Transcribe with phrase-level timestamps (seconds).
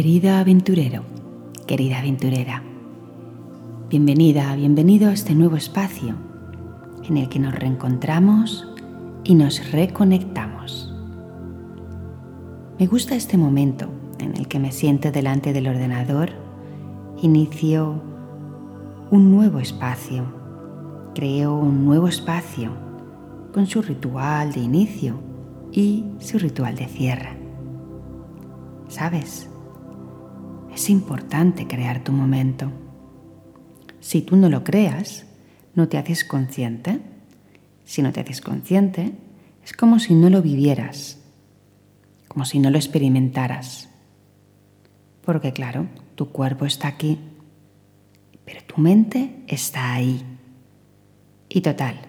[0.00, 1.02] Querido aventurero,
[1.66, 2.62] querida aventurera,
[3.90, 6.14] bienvenida, bienvenido a este nuevo espacio
[7.06, 8.66] en el que nos reencontramos
[9.24, 10.90] y nos reconectamos.
[12.78, 16.30] Me gusta este momento en el que me siento delante del ordenador,
[17.20, 18.02] inicio
[19.10, 20.24] un nuevo espacio,
[21.14, 22.72] creo un nuevo espacio
[23.52, 25.20] con su ritual de inicio
[25.72, 27.36] y su ritual de cierre.
[28.88, 29.49] ¿Sabes?
[30.74, 32.70] Es importante crear tu momento.
[34.00, 35.26] Si tú no lo creas,
[35.74, 37.00] no te haces consciente.
[37.84, 39.12] Si no te haces consciente,
[39.64, 41.18] es como si no lo vivieras,
[42.28, 43.88] como si no lo experimentaras.
[45.22, 47.18] Porque claro, tu cuerpo está aquí,
[48.44, 50.24] pero tu mente está ahí.
[51.48, 52.00] Y total,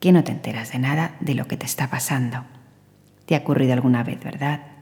[0.00, 2.44] que no te enteras de nada de lo que te está pasando.
[3.26, 4.75] ¿Te ha ocurrido alguna vez, verdad?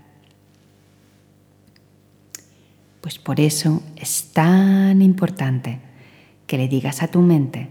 [3.04, 5.78] Pues por eso es tan importante
[6.46, 7.68] que le digas a tu mente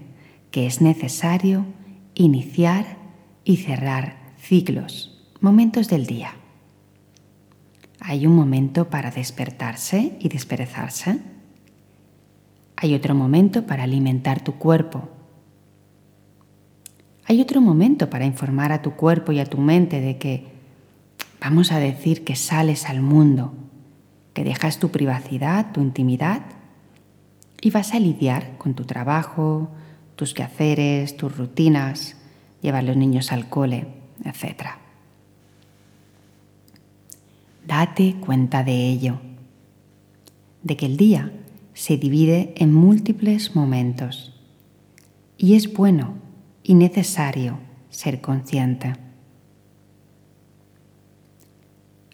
[0.52, 1.66] que es necesario
[2.14, 2.98] iniciar
[3.44, 6.36] y cerrar ciclos, momentos del día.
[8.00, 11.20] Hay un momento para despertarse y desperezarse.
[12.76, 15.10] Hay otro momento para alimentar tu cuerpo.
[17.26, 20.46] Hay otro momento para informar a tu cuerpo y a tu mente de que,
[21.42, 23.63] vamos a decir, que sales al mundo
[24.34, 26.42] que dejas tu privacidad, tu intimidad
[27.62, 29.70] y vas a lidiar con tu trabajo,
[30.16, 32.18] tus quehaceres, tus rutinas,
[32.62, 33.88] llevar los niños al cole,
[34.26, 34.70] etc.
[37.66, 39.22] Date cuenta de ello,
[40.62, 41.32] de que el día
[41.74, 44.34] se divide en múltiples momentos
[45.38, 46.16] y es bueno
[46.64, 48.94] y necesario ser consciente.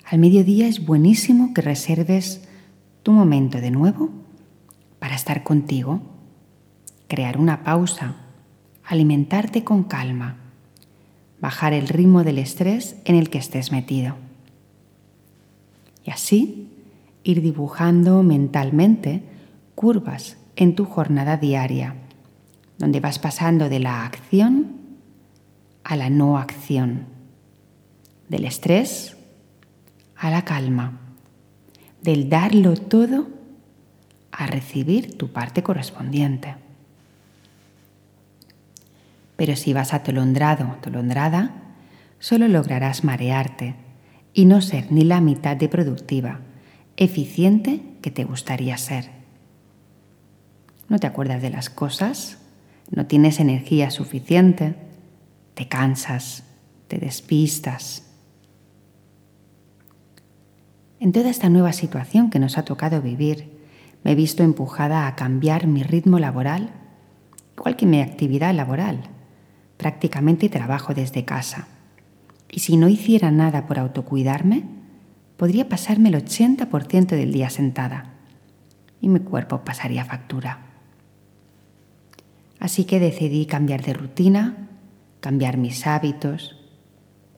[0.10, 2.42] Al mediodía es buenísimo que reserves
[3.04, 4.10] tu momento de nuevo
[4.98, 6.02] para estar contigo,
[7.08, 8.16] crear una pausa,
[8.84, 10.38] alimentarte con calma,
[11.40, 14.16] bajar el ritmo del estrés en el que estés metido.
[16.04, 16.70] Y así
[17.24, 19.22] ir dibujando mentalmente
[19.76, 21.94] curvas en tu jornada diaria,
[22.80, 24.72] donde vas pasando de la acción
[25.84, 27.06] a la no acción,
[28.28, 29.16] del estrés
[30.20, 31.00] a la calma,
[32.02, 33.30] del darlo todo
[34.32, 36.56] a recibir tu parte correspondiente.
[39.38, 41.54] Pero si vas atolondrado atolondrada,
[42.20, 43.76] solo lograrás marearte
[44.34, 46.42] y no ser ni la mitad de productiva,
[46.98, 49.10] eficiente que te gustaría ser.
[50.90, 52.40] No te acuerdas de las cosas,
[52.92, 54.76] no tienes energía suficiente,
[55.54, 56.44] te cansas,
[56.90, 58.09] te despistas
[61.00, 63.58] en toda esta nueva situación que nos ha tocado vivir,
[64.04, 66.72] me he visto empujada a cambiar mi ritmo laboral,
[67.58, 69.04] igual que mi actividad laboral.
[69.78, 71.68] Prácticamente trabajo desde casa.
[72.52, 74.64] Y si no hiciera nada por autocuidarme,
[75.38, 78.14] podría pasarme el 80% del día sentada
[79.00, 80.66] y mi cuerpo pasaría factura.
[82.60, 84.68] Así que decidí cambiar de rutina,
[85.22, 86.58] cambiar mis hábitos,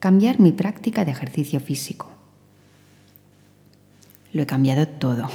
[0.00, 2.11] cambiar mi práctica de ejercicio físico
[4.32, 5.28] lo he cambiado todo.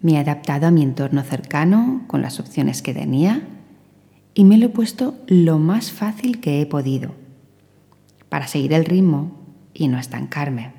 [0.00, 3.42] Me he adaptado a mi entorno cercano con las opciones que tenía
[4.34, 7.12] y me lo he puesto lo más fácil que he podido
[8.28, 9.32] para seguir el ritmo
[9.74, 10.72] y no estancarme.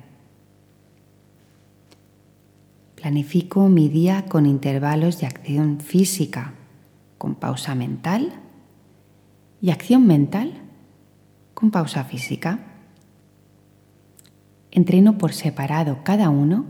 [2.96, 6.54] Planifico mi día con intervalos de acción física,
[7.18, 8.32] con pausa mental
[9.60, 10.64] y acción mental
[11.54, 12.58] con pausa física.
[14.74, 16.64] Entreno por separado cada uno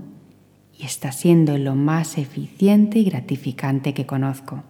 [0.79, 4.63] y está siendo lo más eficiente y gratificante que conozco.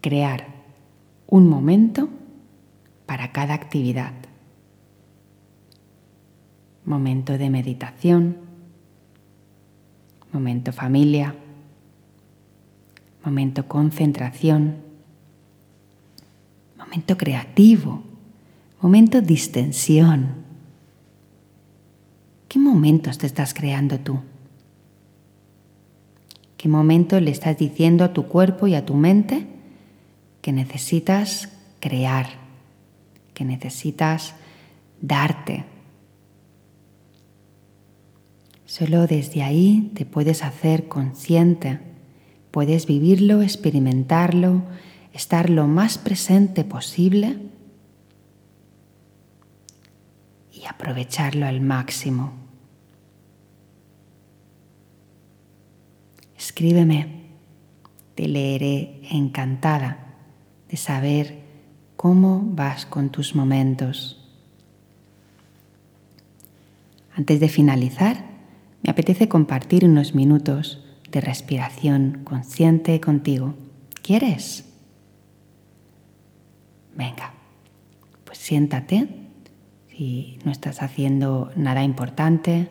[0.00, 0.48] Crear
[1.28, 2.08] un momento
[3.06, 4.12] para cada actividad.
[6.84, 8.38] Momento de meditación,
[10.32, 11.36] momento familia,
[13.24, 14.78] momento concentración,
[16.76, 18.02] momento creativo,
[18.80, 20.39] momento distensión
[22.50, 24.18] ¿Qué momentos te estás creando tú?
[26.56, 29.46] ¿Qué momento le estás diciendo a tu cuerpo y a tu mente
[30.42, 31.48] que necesitas
[31.78, 32.26] crear,
[33.34, 34.34] que necesitas
[35.00, 35.64] darte?
[38.64, 41.78] Solo desde ahí te puedes hacer consciente,
[42.50, 44.64] puedes vivirlo, experimentarlo,
[45.12, 47.38] estar lo más presente posible
[50.60, 52.32] y aprovecharlo al máximo.
[56.36, 57.20] Escríbeme,
[58.14, 60.16] te leeré encantada
[60.68, 61.40] de saber
[61.96, 64.16] cómo vas con tus momentos.
[67.14, 68.24] Antes de finalizar,
[68.82, 73.54] me apetece compartir unos minutos de respiración consciente contigo.
[74.02, 74.64] ¿Quieres?
[76.96, 77.32] Venga,
[78.24, 79.19] pues siéntate
[80.00, 82.70] si no estás haciendo nada importante,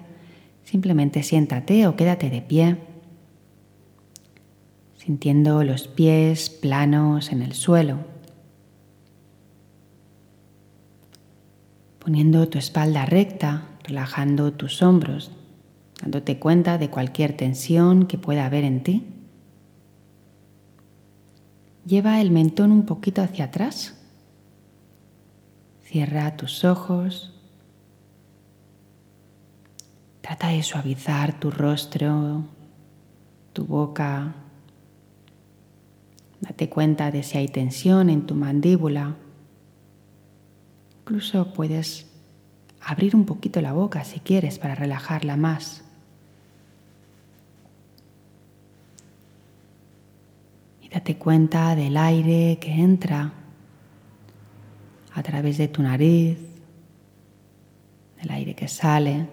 [0.64, 2.78] simplemente siéntate o quédate de pie,
[4.98, 8.00] sintiendo los pies planos en el suelo,
[12.00, 15.32] poniendo tu espalda recta, relajando tus hombros
[16.02, 19.06] dándote cuenta de cualquier tensión que pueda haber en ti.
[21.86, 23.99] Lleva el mentón un poquito hacia atrás.
[25.90, 27.34] Cierra tus ojos.
[30.22, 32.44] Trata de suavizar tu rostro,
[33.54, 34.36] tu boca.
[36.42, 39.16] Date cuenta de si hay tensión en tu mandíbula.
[41.00, 42.06] Incluso puedes
[42.82, 45.84] abrir un poquito la boca si quieres para relajarla más.
[50.92, 53.39] date cuenta del aire que entra
[55.20, 56.38] a través de tu nariz,
[58.22, 59.28] del aire que sale.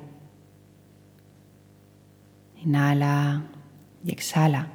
[2.60, 3.44] Inhala
[4.04, 4.66] y exhala.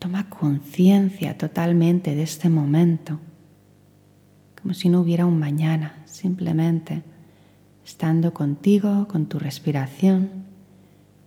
[0.00, 3.20] Toma conciencia totalmente de este momento,
[4.60, 7.04] como si no hubiera un mañana, simplemente
[7.84, 10.46] estando contigo, con tu respiración,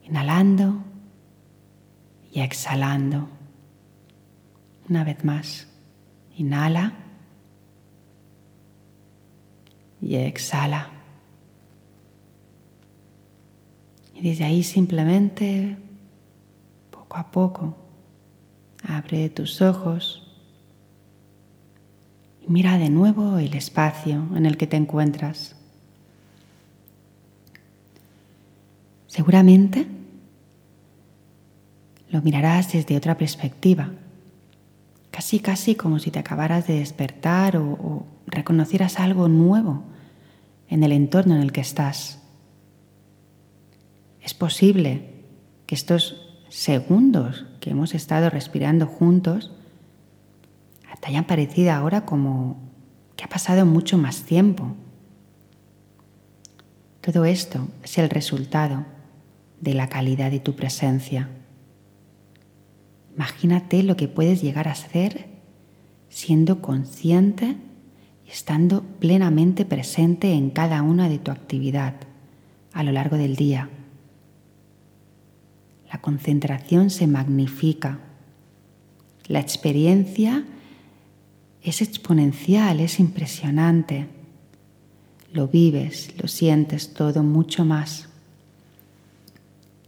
[0.04, 0.84] inhalando
[2.34, 3.30] y exhalando.
[4.90, 5.69] Una vez más,
[6.40, 6.94] inhala
[10.02, 10.90] y exhala.
[14.16, 15.78] Y desde ahí simplemente,
[16.92, 17.78] poco a poco,
[18.88, 20.26] abre tus ojos
[22.42, 25.56] y mira de nuevo el espacio en el que te encuentras.
[29.08, 29.88] Seguramente
[32.10, 33.92] lo mirarás desde otra perspectiva,
[35.20, 39.84] casi casi como si te acabaras de despertar o, reconocieras algo nuevo
[40.70, 42.20] en el entorno en el que estás.
[44.22, 45.26] Es posible
[45.66, 49.52] que estos segundos que hemos estado respirando juntos
[51.02, 52.58] te hayan parecido ahora como
[53.18, 54.74] que ha pasado mucho más tiempo.
[57.02, 58.86] Todo esto es el resultado
[59.60, 61.28] de la calidad de tu presencia.
[63.20, 65.26] Imagínate lo que puedes llegar a hacer
[66.08, 67.58] siendo consciente
[68.26, 71.96] y estando plenamente presente en cada una de tu actividad
[72.72, 73.70] a lo largo del día.
[75.92, 78.00] La concentración se magnifica.
[79.28, 80.46] La experiencia
[81.62, 84.08] es exponencial, es impresionante.
[85.34, 88.08] Lo vives, lo sientes todo mucho más.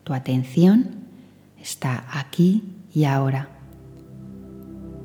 [0.03, 0.95] Tu atención
[1.61, 2.61] está aquí
[2.93, 3.49] y ahora,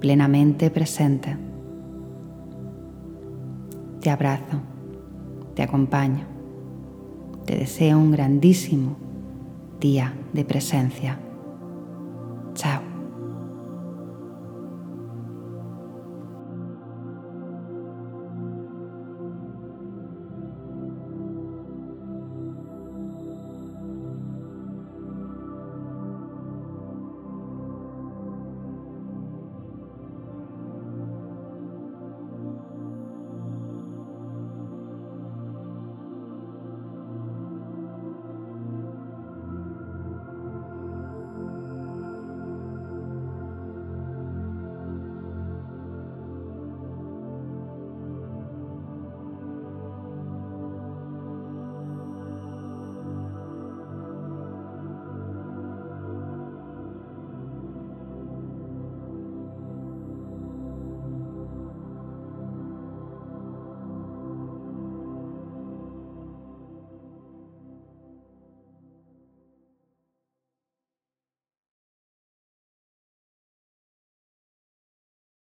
[0.00, 1.36] plenamente presente.
[4.00, 4.60] Te abrazo,
[5.54, 6.24] te acompaño,
[7.44, 8.96] te deseo un grandísimo
[9.80, 11.18] día de presencia.